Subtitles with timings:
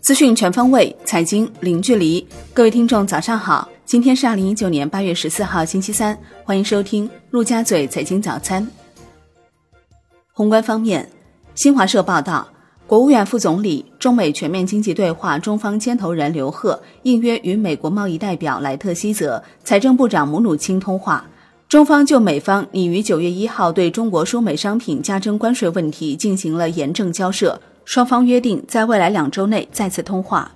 [0.00, 2.26] 资讯全方位，财经零距离。
[2.52, 3.68] 各位听众，早上好！
[3.86, 6.18] 今天是二零一九年八月十四号，星期三。
[6.44, 8.66] 欢迎收听陆家嘴财经早餐。
[10.32, 11.08] 宏观方面，
[11.54, 12.48] 新华社报道，
[12.88, 21.24] 国务院副总理、中美全面经济对话中方牵头人刘鹤应约与美国贸易代表莱特希泽、财政部长姆努钦通话。
[21.70, 30.50] 中方就美方拟于九月一号对中国输美商品加征关税问题进行了严正交涉，双方约定在未来两周内再次通话。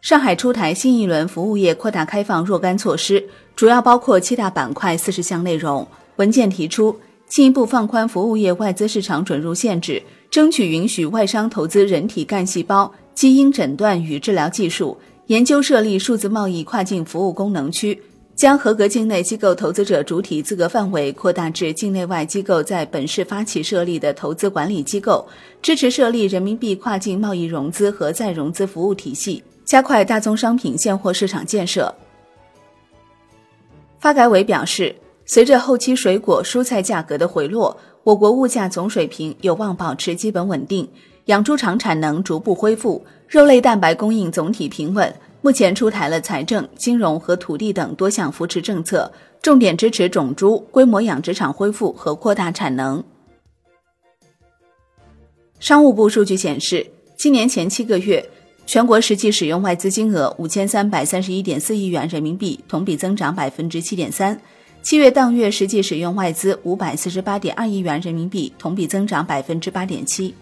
[0.00, 3.24] 上海出台新一轮服务业扩大开放若干措施，
[3.54, 5.86] 主要包括七大板块四十项内容。
[6.16, 6.96] 文件提出，
[7.28, 14.98] 进一步放宽服务业外资市场准入限制，争取允许外商投资人体干细胞、基因诊断与治疗技术，
[15.28, 18.02] 研究设立数字贸易跨境服务功能区。
[18.34, 25.26] 将合格境内机构投资者主体资格范围扩大至境内外机构在本市发起设立的投资管理机构，
[25.60, 31.94] 支持设立人民币跨境贸易融资和再融资服务体系，加快大宗商品现货市场建设。
[34.00, 40.88] 发改委表示，随着后期水果、蔬菜价格的回落，我国物价总水平有望保持基本稳定，
[41.26, 45.14] 养猪场产能逐步恢复，肉类蛋白供应总体平稳。
[45.44, 49.12] 目前出台了财政、金融和土地等多项扶持政策，
[49.42, 53.02] 重点支持种猪规模养殖场恢复和扩大产能。
[55.58, 58.24] 商务部数据显示，今年前七个月，
[58.66, 64.36] 全国实际使用外资金额五千三百三十一点四亿元人民币，同比增长百分之七点三；
[64.80, 70.32] 七月当月实际使用外资五百四十八点二亿元人民币，同比增长百分之八点七。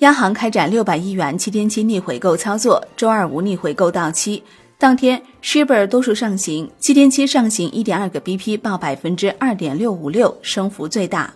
[0.00, 4.42] 央行开展六百亿元七天期逆回购操作，周二无逆回购到期。
[4.76, 11.32] 当天，Shiba 多数上行，七天期上行一点二个 BP，报百分之二点六五六，升幅最大。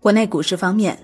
[0.00, 0.98] 国内股市方面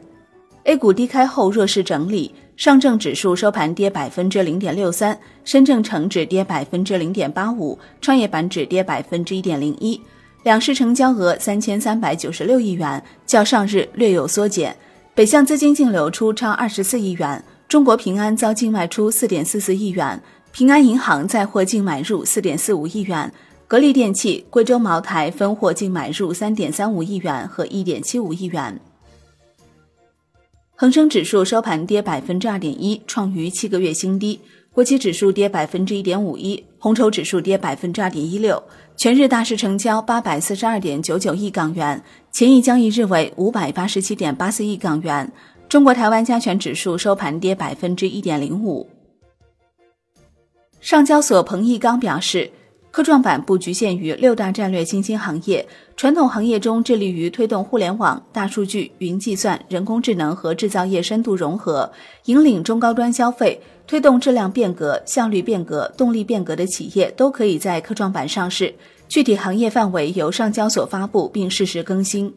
[0.62, 10.00] ，A 股低开后弱势整理，上证指数收盘跌百分之零点六三，深证成指跌百分之零点八五，创业板指跌百分之一点零一。
[10.42, 14.74] 两市成交额三千三百九十六亿元，较上日略有缩减。
[15.16, 20.20] 北向资金净流出超二十四亿元，中国平安遭净卖出四点四四亿元，
[20.50, 23.32] 平安银行再获净买入四点四五亿元，
[23.68, 28.80] 格力电器、贵州茅台分获净买入三点三五亿元和一点七五亿元。
[30.74, 34.40] 恒生指数收盘跌百分之二点一，创逾七个月新低。
[34.72, 38.60] 国企指数跌百分之一点五一，红筹指数跌百分之二点一六。
[38.96, 42.00] 全日大市成交八百四十二点九九亿港元，
[42.30, 45.30] 前一交易日为五百八十七点八四亿港元。
[45.68, 48.88] 中国台湾加权指数收盘跌百分之一点零五。
[50.80, 52.50] 上交所彭毅刚表示，
[52.94, 55.66] 科创板不局限于六大战略新兴行业，
[55.96, 61.90] 传统行业中致力于推动互联网、大数据、云计算、人工智能和制造业深度融合，
[62.26, 63.60] 引领中高端消费。
[63.88, 68.72] 推动质量变革、效率变革、动力变革的企业都可以在科创板上市，
[69.08, 72.32] 具体行业范围由上交所发布并适时更新。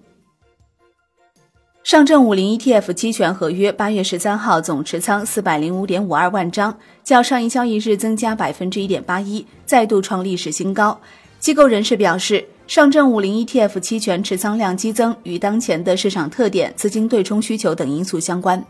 [1.88, 11.00] 上证五零 ETF 期权合约八月十三号总持仓四百零五点五二万张，较上一交易日增加百分之一点八一，再度创历史新高。
[11.40, 18.62] 机构人士表示，上证五零 ETF 期权持仓量激增与当前的市场特点、资金对冲需求等因素相关。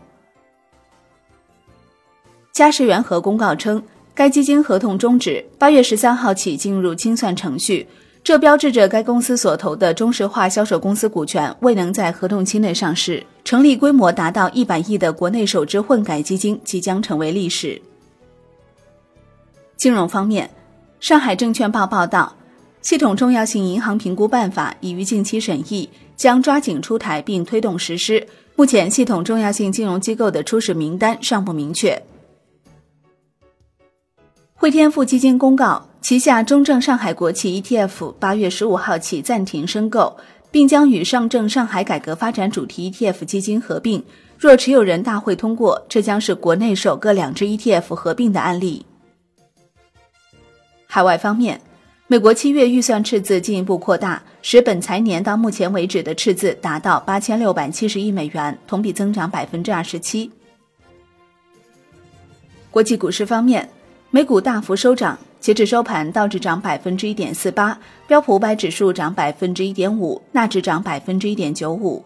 [2.52, 3.82] 嘉实元和公告称，
[4.14, 7.88] 该基金合同终止，八月十三号起进入清算程序。
[8.28, 13.24] 这标志着该公司所投的中石化销售公司股权未能在合同期内上市。
[13.42, 17.80] 成立规模达到一百亿的国内首支混改基金即将成为历史。
[19.78, 20.50] 金融方面，
[21.00, 22.36] 上海证券报报道，
[22.82, 28.26] 系统重要性银行评估办法已于近期审议，将抓紧出台并推动实施。
[28.56, 32.02] 目前，系统重要性金融机构的初始名单尚不明确。
[34.60, 40.16] 汇添富基金公告，旗下中证上海国企 ETF 八月十五号起暂停申购，
[40.50, 44.04] 并将与上证上海改革发展主题 ETF 基金合并。
[44.36, 48.84] 若持有人大会通过，这将是国内首个两只 ETF 合并的案例。
[50.88, 51.60] 海外方面，
[52.08, 60.28] 美国七月预算赤字进一步扩大，使本财年到目前为止的赤字达到八千六百七十亿美元，同比增长百分之二十七。
[62.72, 63.68] 国际股市方面。
[64.10, 72.02] 美股大幅收涨，截至收盘，道指涨百分之一点四八，标普五百指数涨百分之一点五，纳指涨百分之一点九五。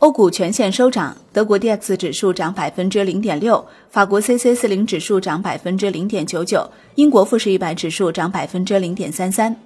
[0.00, 9.56] 欧股全线收涨，德国 D X 指数涨百分之零点六，法国 C C 四零指数涨百分之零点九九，英国富时一百指数涨百分之零点三三。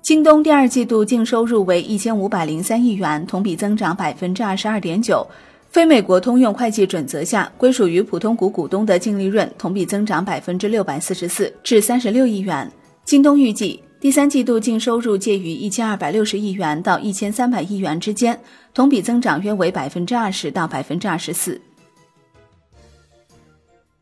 [0.00, 5.26] 京东第二季度净收入为一千五百零三亿元，同比增长百分之二十二点九。
[5.70, 12.68] 非美国通用会计准则下，归属于普通股股东的净利润同比增长百分之六百四十四，至三十六亿元。
[13.04, 18.36] 京东预计第三季度净收入介于一千二百六十亿元到一千三百亿元之间，
[18.74, 21.60] 同比增长约为百分之二十到百分之二十四。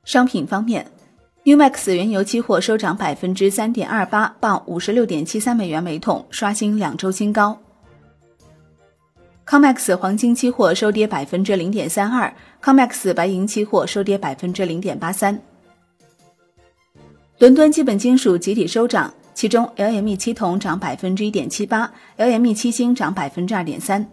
[0.05, 0.91] 商品方面
[1.45, 7.61] ，Umax 原油期货收涨百分之三点二八，报五十六点七三美元每桶，刷新两周新高。
[9.49, 12.31] COMEX 黄金期货收跌百分之零点三二
[12.63, 15.41] ，COMEX 白银期货收跌百分之零点八三。
[17.39, 24.07] 伦敦基本金属集体收涨，其中 LME 七铜涨百分之一点七八，LME 七锌涨百分之二点三。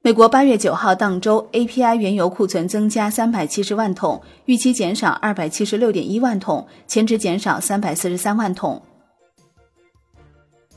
[0.00, 8.80] 美国八月九号当周 API 原油库存增加三百七十万桶，预期减少二百七十六点一万桶，前值减少三百四十三万桶。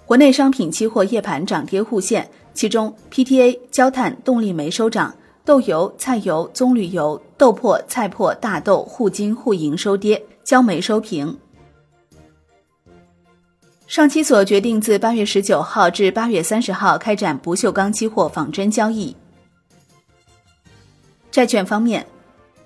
[0.05, 2.27] 国内商品期货夜盘涨跌互现。
[2.53, 5.13] 其中，PTA、焦炭、动力煤收涨，
[5.43, 11.37] 豆油、菜油、棕榈油、豆粕、菜粕、大豆、沪金、沪银收跌，焦煤收平。
[13.87, 19.15] 上期所决定自八月十九号至八月三十号开展不锈钢期货仿真交易。
[21.29, 22.05] 债券方面，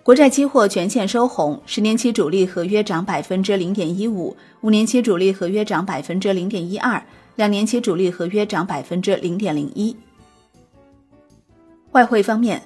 [0.04, 7.02] 国债期货全线收红，十年期主力合约涨百分之零点一五，五年期主力合约涨百分之零点一二。
[7.38, 9.96] 两年期主力合约涨百分之零点零一。
[11.92, 12.60] 外汇方面，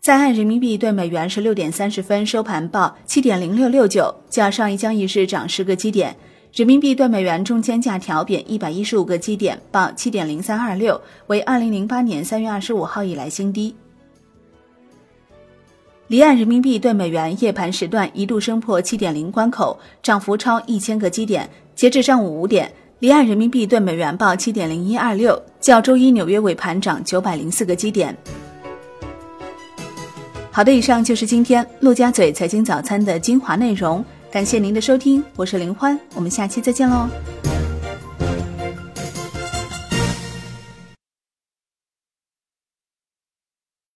[0.00, 6.14] 在岸人民币对美元十六点三十分收盘报七点零六六九，较上一交易日涨十个基点。
[6.52, 13.76] 人民币对美元中间价调贬一百一十五个基点，报七点零三二六，为二零零八年三月二十五号以来新低。
[16.08, 21.48] 离岸人民币对美元夜盘时段一度升破七点零关口，涨幅超一千个基点。
[21.76, 22.72] 截至上午五点。
[22.98, 28.16] 离岸人民币对美元报七点零一二六，较周一纽约尾盘涨九百零四个基点。
[30.50, 37.06] 好的，以上就是今天陆家嘴财经早餐的精华内容，感谢您的收听，我是林欢，我们下期再见喽。